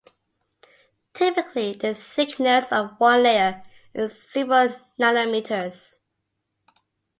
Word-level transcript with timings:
Typically, 1.13 1.73
the 1.73 1.93
thickness 1.93 2.71
of 2.71 2.99
one 2.99 3.21
layer 3.21 3.61
is 3.93 4.19
several 4.19 4.69
nanometers. 4.99 5.97